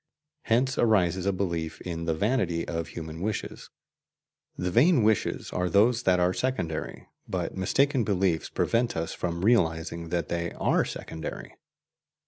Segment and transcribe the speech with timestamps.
[0.45, 3.69] Hence arises a belief in the vanity of human wishes:
[4.57, 10.09] the vain wishes are those that are secondary, but mistaken beliefs prevent us from realizing
[10.09, 11.55] that they are secondary.